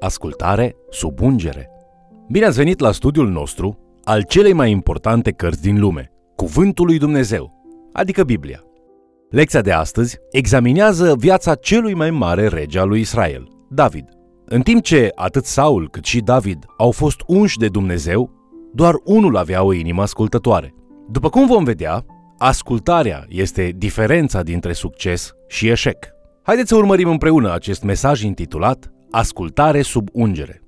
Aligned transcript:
Ascultare 0.00 0.76
sub 0.90 1.20
ungere. 1.20 1.70
Bine 2.28 2.44
ați 2.44 2.56
venit 2.56 2.80
la 2.80 2.92
studiul 2.92 3.28
nostru 3.28 3.78
al 4.04 4.22
celei 4.22 4.52
mai 4.52 4.70
importante 4.70 5.30
cărți 5.30 5.62
din 5.62 5.80
lume, 5.80 6.12
Cuvântul 6.36 6.86
lui 6.86 6.98
Dumnezeu, 6.98 7.52
adică 7.92 8.24
Biblia. 8.24 8.62
Lecția 9.30 9.60
de 9.60 9.72
astăzi 9.72 10.18
examinează 10.30 11.14
viața 11.18 11.54
celui 11.54 11.94
mai 11.94 12.10
mare 12.10 12.48
rege 12.48 12.78
al 12.78 12.88
lui 12.88 13.00
Israel, 13.00 13.48
David. 13.70 14.04
În 14.44 14.60
timp 14.60 14.82
ce 14.82 15.12
atât 15.14 15.44
Saul 15.44 15.88
cât 15.90 16.04
și 16.04 16.20
David 16.20 16.64
au 16.76 16.90
fost 16.90 17.22
unși 17.26 17.58
de 17.58 17.68
Dumnezeu, 17.68 18.30
doar 18.72 18.94
unul 19.04 19.36
avea 19.36 19.62
o 19.62 19.72
inimă 19.72 20.02
ascultătoare. 20.02 20.74
După 21.10 21.28
cum 21.28 21.46
vom 21.46 21.64
vedea, 21.64 22.04
ascultarea 22.38 23.24
este 23.28 23.72
diferența 23.76 24.42
dintre 24.42 24.72
succes 24.72 25.32
și 25.48 25.68
eșec. 25.68 26.08
Haideți 26.42 26.68
să 26.68 26.76
urmărim 26.76 27.08
împreună 27.08 27.52
acest 27.52 27.82
mesaj 27.82 28.22
intitulat 28.22 28.92
Ascultare 29.10 29.82
sub 29.82 30.08
ungere. 30.12 30.62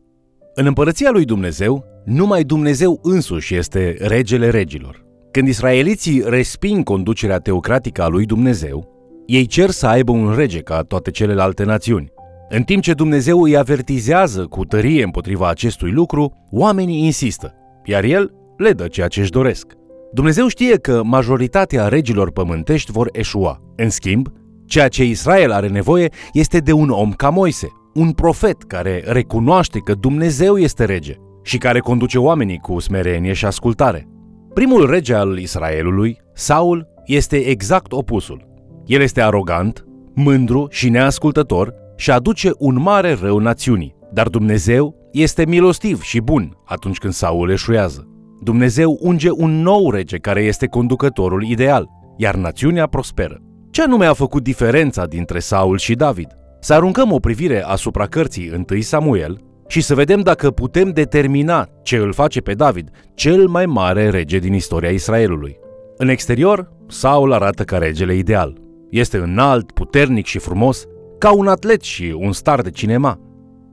În 0.55 0.67
împărăția 0.67 1.11
lui 1.11 1.25
Dumnezeu, 1.25 1.85
numai 2.05 2.43
Dumnezeu 2.43 3.01
însuși 3.03 3.55
este 3.55 3.97
regele 4.01 4.49
regilor. 4.51 5.05
Când 5.31 5.49
israeliții 5.49 6.23
resping 6.27 6.85
conducerea 6.85 7.39
teocratică 7.39 8.03
a 8.03 8.09
lui 8.09 8.25
Dumnezeu, 8.25 8.89
ei 9.27 9.47
cer 9.47 9.71
să 9.71 9.87
aibă 9.87 10.13
un 10.13 10.35
rege 10.35 10.59
ca 10.59 10.81
toate 10.81 11.11
celelalte 11.11 11.65
națiuni. 11.65 12.13
În 12.49 12.63
timp 12.63 12.83
ce 12.83 12.93
Dumnezeu 12.93 13.43
îi 13.43 13.57
avertizează 13.57 14.47
cu 14.47 14.65
tărie 14.65 15.03
împotriva 15.03 15.49
acestui 15.49 15.91
lucru, 15.91 16.33
oamenii 16.51 17.05
insistă, 17.05 17.55
iar 17.85 18.05
el 18.05 18.33
le 18.57 18.73
dă 18.73 18.87
ceea 18.89 19.09
ce 19.09 19.21
își 19.21 19.31
doresc. 19.31 19.67
Dumnezeu 20.13 20.47
știe 20.47 20.77
că 20.77 21.03
majoritatea 21.05 21.89
regilor 21.89 22.31
pământești 22.31 22.93
vor 22.93 23.09
eșua. 23.13 23.59
În 23.77 23.91
schimb, 23.91 24.29
ceea 24.67 24.89
ce 24.89 25.05
Israel 25.05 25.53
are 25.53 25.69
nevoie 25.69 26.09
este 26.33 26.59
de 26.59 26.73
un 26.73 26.91
om 26.91 27.13
ca 27.13 27.29
Moise, 27.29 27.69
un 27.95 28.13
profet 28.13 28.63
care 28.63 29.03
recunoaște 29.07 29.79
că 29.79 29.95
Dumnezeu 29.95 30.57
este 30.59 30.85
rege 30.85 31.15
și 31.43 31.59
care 31.59 31.79
conduce 31.79 32.19
oamenii 32.19 32.59
cu 32.59 32.79
smerenie 32.79 33.33
și 33.33 33.45
ascultare. 33.45 34.09
Primul 34.55 34.91
rege 34.91 35.15
al 35.15 35.39
Israelului, 35.39 36.19
Saul, 36.35 36.89
este 37.07 37.37
exact 37.37 37.93
opusul. 37.93 38.49
El 38.87 39.01
este 39.01 39.21
arogant, 39.21 39.87
mândru 40.15 40.67
și 40.71 40.89
neascultător 40.89 41.75
și 41.97 42.11
aduce 42.11 42.51
un 42.59 42.81
mare 42.81 43.17
rău 43.21 43.39
națiunii. 43.39 43.95
Dar 44.13 44.29
Dumnezeu 44.29 44.95
este 45.13 45.47
milostiv 45.47 46.03
și 46.03 46.21
bun 46.21 46.57
atunci 46.65 46.99
când 46.99 47.13
Saul 47.13 47.51
eșuează. 47.51 48.07
Dumnezeu 48.43 48.99
unge 49.01 49.31
un 49.31 49.61
nou 49.61 49.91
rege 49.91 50.17
care 50.17 50.43
este 50.43 50.67
conducătorul 50.67 51.43
ideal, 51.43 51.89
iar 52.17 52.35
națiunea 52.35 52.87
prosperă. 52.87 53.39
Ce 53.71 53.83
anume 53.83 54.07
a 54.07 54.13
făcut 54.13 54.43
diferența 54.43 55.07
dintre 55.07 55.39
Saul 55.39 55.79
și 55.79 55.95
David? 55.95 56.29
Să 56.65 56.75
aruncăm 56.75 57.13
o 57.13 57.19
privire 57.19 57.65
asupra 57.65 58.07
cărții 58.07 58.65
1 58.71 58.81
Samuel 58.81 59.41
și 59.69 59.81
să 59.81 59.95
vedem 59.95 60.21
dacă 60.21 60.51
putem 60.51 60.91
determina 60.91 61.69
ce 61.83 61.97
îl 61.97 62.13
face 62.13 62.41
pe 62.41 62.55
David, 62.55 62.91
cel 63.15 63.47
mai 63.47 63.67
mare 63.67 64.11
rege 64.11 64.39
din 64.39 64.53
istoria 64.53 64.91
Israelului. 64.91 65.57
În 65.97 66.09
exterior, 66.09 66.73
Saul 66.89 67.33
arată 67.33 67.63
ca 67.63 67.79
regele 67.79 68.15
ideal. 68.15 68.57
Este 68.91 69.17
înalt, 69.17 69.73
puternic 69.73 70.27
și 70.27 70.39
frumos, 70.39 70.85
ca 71.19 71.33
un 71.33 71.47
atlet 71.47 71.83
și 71.83 72.15
un 72.19 72.33
star 72.33 72.61
de 72.61 72.71
cinema. 72.71 73.19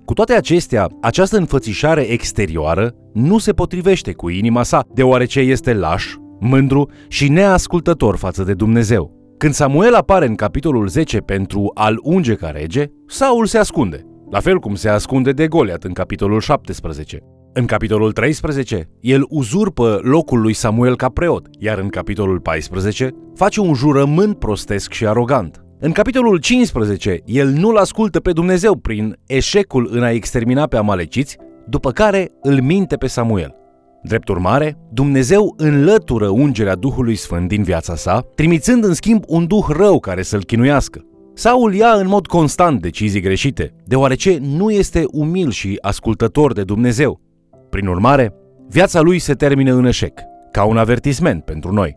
Cu 0.05 0.13
toate 0.13 0.33
acestea, 0.33 0.87
această 1.01 1.37
înfățișare 1.37 2.01
exterioară 2.01 2.95
nu 3.13 3.37
se 3.37 3.51
potrivește 3.51 4.13
cu 4.13 4.29
inima 4.29 4.63
sa, 4.63 4.83
deoarece 4.93 5.39
este 5.39 5.73
laș, 5.73 6.15
mândru 6.39 6.89
și 7.07 7.29
neascultător 7.29 8.15
față 8.15 8.43
de 8.43 8.53
Dumnezeu. 8.53 9.18
Când 9.39 9.53
Samuel 9.53 9.93
apare 9.93 10.25
în 10.25 10.35
capitolul 10.35 10.87
10 10.87 11.17
pentru 11.17 11.71
a-l 11.73 11.99
unge 12.01 12.33
ca 12.33 12.49
rege, 12.49 12.85
Saul 13.07 13.45
se 13.45 13.57
ascunde, 13.57 14.05
la 14.29 14.39
fel 14.39 14.57
cum 14.59 14.75
se 14.75 14.89
ascunde 14.89 15.31
de 15.31 15.47
Goliat 15.47 15.83
în 15.83 15.93
capitolul 15.93 16.39
17. 16.39 17.19
În 17.53 17.65
capitolul 17.65 18.11
13, 18.11 18.89
el 18.99 19.25
uzurpă 19.29 19.99
locul 20.03 20.41
lui 20.41 20.53
Samuel 20.53 20.95
ca 20.95 21.09
preot, 21.09 21.47
iar 21.59 21.77
în 21.77 21.87
capitolul 21.87 22.39
14 22.39 23.09
face 23.35 23.59
un 23.59 23.73
jurământ 23.73 24.39
prostesc 24.39 24.91
și 24.91 25.05
arogant. 25.07 25.63
În 25.79 25.91
capitolul 25.91 26.37
15, 26.37 27.19
el 27.25 27.47
nu-l 27.47 27.77
ascultă 27.77 28.19
pe 28.19 28.31
Dumnezeu 28.31 28.75
prin 28.75 29.15
eșecul 29.27 29.89
în 29.91 30.03
a 30.03 30.11
extermina 30.11 30.65
pe 30.65 30.77
amaleciți, 30.77 31.37
după 31.67 31.91
care 31.91 32.31
îl 32.41 32.61
minte 32.61 32.95
pe 32.95 33.07
Samuel. 33.07 33.55
Drept 34.03 34.27
urmare, 34.27 34.77
Dumnezeu 34.91 35.53
înlătură 35.57 36.27
ungerea 36.29 36.75
Duhului 36.75 37.15
Sfânt 37.15 37.47
din 37.47 37.63
viața 37.63 37.95
sa, 37.95 38.21
trimițând 38.35 38.83
în 38.83 38.93
schimb 38.93 39.23
un 39.27 39.47
duh 39.47 39.65
rău 39.69 39.99
care 39.99 40.21
să-l 40.21 40.43
chinuiască. 40.43 41.03
Saul 41.33 41.73
ia 41.73 41.91
în 41.91 42.07
mod 42.07 42.27
constant 42.27 42.81
decizii 42.81 43.21
greșite, 43.21 43.75
deoarece 43.85 44.37
nu 44.41 44.71
este 44.71 45.03
umil 45.11 45.49
și 45.49 45.77
ascultător 45.81 46.53
de 46.53 46.63
Dumnezeu. 46.63 47.19
Prin 47.69 47.87
urmare, 47.87 48.33
viața 48.69 49.01
lui 49.01 49.19
se 49.19 49.33
termină 49.33 49.73
în 49.73 49.85
eșec, 49.85 50.19
ca 50.51 50.63
un 50.63 50.77
avertisment 50.77 51.43
pentru 51.43 51.73
noi. 51.73 51.93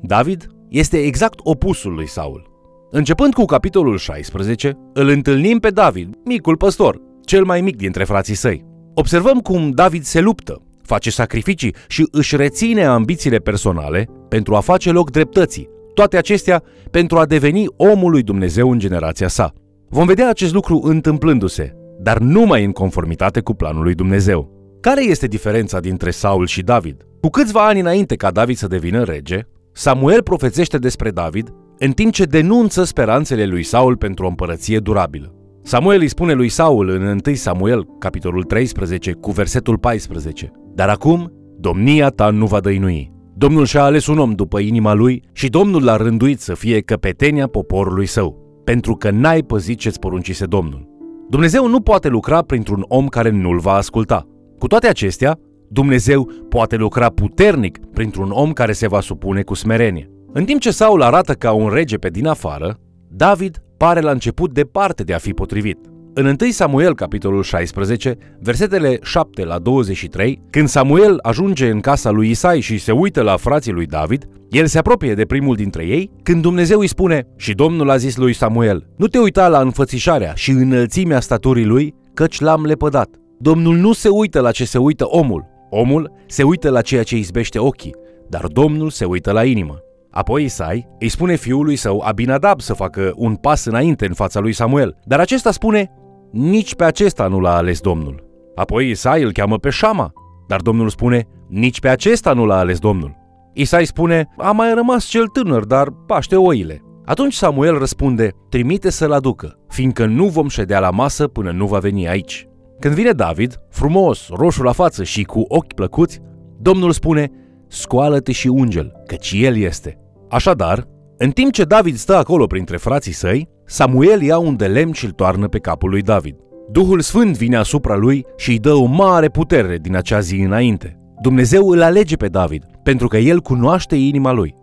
David 0.00 0.46
este 0.68 0.98
exact 0.98 1.40
opusul 1.42 1.94
lui 1.94 2.08
Saul. 2.08 2.52
Începând 2.90 3.34
cu 3.34 3.44
capitolul 3.44 3.98
16, 3.98 4.78
îl 4.92 5.08
întâlnim 5.08 5.58
pe 5.58 5.70
David, 5.70 6.14
micul 6.24 6.56
păstor, 6.56 7.00
cel 7.24 7.44
mai 7.44 7.60
mic 7.60 7.76
dintre 7.76 8.04
frații 8.04 8.34
săi. 8.34 8.64
Observăm 8.94 9.38
cum 9.38 9.70
David 9.70 10.02
se 10.02 10.20
luptă, 10.20 10.62
face 10.84 11.10
sacrificii 11.10 11.74
și 11.88 12.08
își 12.10 12.36
reține 12.36 12.84
ambițiile 12.84 13.38
personale 13.38 14.08
pentru 14.28 14.54
a 14.54 14.60
face 14.60 14.90
loc 14.90 15.10
dreptății, 15.10 15.68
toate 15.94 16.16
acestea 16.16 16.62
pentru 16.90 17.18
a 17.18 17.26
deveni 17.26 17.66
omul 17.76 18.10
lui 18.10 18.22
Dumnezeu 18.22 18.70
în 18.70 18.78
generația 18.78 19.28
sa. 19.28 19.52
Vom 19.88 20.06
vedea 20.06 20.28
acest 20.28 20.52
lucru 20.52 20.80
întâmplându-se, 20.84 21.72
dar 21.98 22.18
numai 22.18 22.64
în 22.64 22.72
conformitate 22.72 23.40
cu 23.40 23.54
planul 23.54 23.82
lui 23.82 23.94
Dumnezeu. 23.94 24.52
Care 24.80 25.04
este 25.04 25.26
diferența 25.26 25.80
dintre 25.80 26.10
Saul 26.10 26.46
și 26.46 26.62
David? 26.62 27.06
Cu 27.20 27.28
câțiva 27.28 27.66
ani 27.66 27.80
înainte 27.80 28.14
ca 28.16 28.30
David 28.30 28.56
să 28.56 28.66
devină 28.66 29.02
rege, 29.02 29.40
Samuel 29.72 30.22
profețește 30.22 30.78
despre 30.78 31.10
David, 31.10 31.52
în 31.78 31.92
timp 31.92 32.12
ce 32.12 32.24
denunță 32.24 32.84
speranțele 32.84 33.46
lui 33.46 33.62
Saul 33.62 33.96
pentru 33.96 34.24
o 34.24 34.28
împărăție 34.28 34.78
durabilă. 34.78 35.34
Samuel 35.62 36.00
îi 36.00 36.08
spune 36.08 36.32
lui 36.32 36.48
Saul 36.48 36.88
în 36.88 37.20
1 37.26 37.34
Samuel, 37.34 37.86
capitolul 37.98 38.42
13, 38.42 39.12
cu 39.12 39.30
versetul 39.30 39.78
14, 39.78 40.52
Dar 40.74 40.88
acum, 40.88 41.32
domnia 41.58 42.08
ta 42.08 42.30
nu 42.30 42.46
va 42.46 42.60
dăinui. 42.60 43.12
Domnul 43.36 43.64
și-a 43.64 43.82
ales 43.82 44.06
un 44.06 44.18
om 44.18 44.32
după 44.32 44.58
inima 44.58 44.92
lui 44.92 45.22
și 45.32 45.48
Domnul 45.48 45.84
l-a 45.84 45.96
rânduit 45.96 46.40
să 46.40 46.54
fie 46.54 46.80
căpetenia 46.80 47.46
poporului 47.46 48.06
său, 48.06 48.60
pentru 48.64 48.94
că 48.94 49.10
n-ai 49.10 49.42
păzit 49.42 49.78
ce-ți 49.78 49.98
poruncise 49.98 50.46
Domnul. 50.46 50.88
Dumnezeu 51.30 51.68
nu 51.68 51.80
poate 51.80 52.08
lucra 52.08 52.42
printr-un 52.42 52.84
om 52.88 53.06
care 53.06 53.30
nu-l 53.30 53.58
va 53.58 53.72
asculta. 53.72 54.26
Cu 54.58 54.66
toate 54.66 54.86
acestea, 54.86 55.38
Dumnezeu 55.68 56.30
poate 56.48 56.76
lucra 56.76 57.08
puternic 57.08 57.78
printr-un 57.92 58.30
om 58.30 58.52
care 58.52 58.72
se 58.72 58.88
va 58.88 59.00
supune 59.00 59.42
cu 59.42 59.54
smerenie. 59.54 60.10
În 60.32 60.44
timp 60.44 60.60
ce 60.60 60.70
Saul 60.70 61.02
arată 61.02 61.32
ca 61.32 61.52
un 61.52 61.68
rege 61.68 61.96
pe 61.96 62.08
din 62.08 62.26
afară, 62.26 62.78
David 63.08 63.62
pare 63.76 64.00
la 64.00 64.10
început 64.10 64.52
departe 64.52 65.02
de 65.02 65.14
a 65.14 65.18
fi 65.18 65.32
potrivit. 65.32 65.78
În 66.16 66.36
1 66.40 66.50
Samuel, 66.50 66.94
capitolul 66.94 67.42
16, 67.42 68.16
versetele 68.40 68.98
7 69.02 69.44
la 69.44 69.58
23, 69.58 70.42
când 70.50 70.68
Samuel 70.68 71.18
ajunge 71.22 71.70
în 71.70 71.80
casa 71.80 72.10
lui 72.10 72.30
Isai 72.30 72.60
și 72.60 72.78
se 72.78 72.92
uită 72.92 73.22
la 73.22 73.36
frații 73.36 73.72
lui 73.72 73.86
David, 73.86 74.28
el 74.50 74.66
se 74.66 74.78
apropie 74.78 75.14
de 75.14 75.24
primul 75.24 75.56
dintre 75.56 75.84
ei, 75.84 76.10
când 76.22 76.42
Dumnezeu 76.42 76.78
îi 76.78 76.86
spune 76.86 77.26
Și 77.36 77.52
Domnul 77.52 77.90
a 77.90 77.96
zis 77.96 78.16
lui 78.16 78.32
Samuel, 78.32 78.86
nu 78.96 79.06
te 79.06 79.18
uita 79.18 79.48
la 79.48 79.60
înfățișarea 79.60 80.32
și 80.34 80.50
înălțimea 80.50 81.20
staturii 81.20 81.64
lui, 81.64 81.94
căci 82.14 82.40
l-am 82.40 82.64
lepădat. 82.64 83.08
Domnul 83.38 83.76
nu 83.76 83.92
se 83.92 84.08
uită 84.08 84.40
la 84.40 84.50
ce 84.50 84.64
se 84.64 84.78
uită 84.78 85.04
omul, 85.06 85.46
omul 85.70 86.12
se 86.26 86.42
uită 86.42 86.70
la 86.70 86.80
ceea 86.80 87.02
ce 87.02 87.16
izbește 87.16 87.58
ochii, 87.58 87.94
dar 88.28 88.46
Domnul 88.46 88.90
se 88.90 89.04
uită 89.04 89.32
la 89.32 89.44
inimă. 89.44 89.78
Apoi 90.10 90.44
Isai 90.44 90.88
îi 90.98 91.08
spune 91.08 91.36
fiului 91.36 91.76
său 91.76 92.00
Abinadab 92.00 92.60
să 92.60 92.74
facă 92.74 93.12
un 93.16 93.34
pas 93.34 93.64
înainte 93.64 94.06
în 94.06 94.14
fața 94.14 94.40
lui 94.40 94.52
Samuel, 94.52 94.96
dar 95.04 95.20
acesta 95.20 95.50
spune, 95.50 95.90
nici 96.34 96.74
pe 96.74 96.84
acesta 96.84 97.26
nu 97.26 97.40
l-a 97.40 97.56
ales 97.56 97.80
Domnul. 97.80 98.24
Apoi 98.54 98.90
Isai 98.90 99.22
îl 99.22 99.32
cheamă 99.32 99.58
pe 99.58 99.70
Shama, 99.70 100.12
dar 100.48 100.60
Domnul 100.60 100.88
spune, 100.88 101.26
nici 101.48 101.80
pe 101.80 101.88
acesta 101.88 102.32
nu 102.32 102.44
l-a 102.44 102.58
ales 102.58 102.78
Domnul. 102.78 103.16
Isai 103.52 103.84
spune, 103.84 104.28
a 104.36 104.50
mai 104.50 104.74
rămas 104.74 105.04
cel 105.04 105.26
tânăr, 105.26 105.64
dar 105.64 105.88
paște 106.06 106.36
oile. 106.36 106.82
Atunci 107.04 107.34
Samuel 107.34 107.78
răspunde, 107.78 108.30
trimite 108.48 108.90
să-l 108.90 109.12
aducă, 109.12 109.58
fiindcă 109.68 110.06
nu 110.06 110.26
vom 110.26 110.48
ședea 110.48 110.80
la 110.80 110.90
masă 110.90 111.26
până 111.28 111.50
nu 111.50 111.66
va 111.66 111.78
veni 111.78 112.08
aici. 112.08 112.48
Când 112.78 112.94
vine 112.94 113.10
David, 113.10 113.56
frumos, 113.70 114.28
roșu 114.28 114.62
la 114.62 114.72
față 114.72 115.04
și 115.04 115.22
cu 115.22 115.44
ochi 115.48 115.72
plăcuți, 115.72 116.20
Domnul 116.58 116.92
spune, 116.92 117.30
scoală-te 117.68 118.32
și 118.32 118.48
ungel, 118.48 118.92
căci 119.06 119.32
el 119.36 119.56
este. 119.56 119.98
Așadar, 120.28 120.84
în 121.16 121.30
timp 121.30 121.52
ce 121.52 121.64
David 121.64 121.96
stă 121.96 122.16
acolo 122.16 122.46
printre 122.46 122.76
frații 122.76 123.12
săi, 123.12 123.48
Samuel 123.66 124.22
ia 124.22 124.38
un 124.38 124.56
de 124.56 124.66
lemn 124.66 124.92
și 124.92 125.04
îl 125.04 125.10
toarnă 125.10 125.48
pe 125.48 125.58
capul 125.58 125.90
lui 125.90 126.02
David. 126.02 126.36
Duhul 126.70 127.00
Sfânt 127.00 127.36
vine 127.36 127.56
asupra 127.56 127.96
lui 127.96 128.24
și 128.36 128.50
îi 128.50 128.58
dă 128.58 128.72
o 128.72 128.84
mare 128.84 129.28
putere 129.28 129.78
din 129.78 129.96
acea 129.96 130.20
zi 130.20 130.36
înainte. 130.36 130.98
Dumnezeu 131.22 131.68
îl 131.68 131.82
alege 131.82 132.16
pe 132.16 132.28
David, 132.28 132.64
pentru 132.82 133.08
că 133.08 133.16
el 133.16 133.40
cunoaște 133.40 133.96
inima 133.96 134.32
lui. 134.32 134.54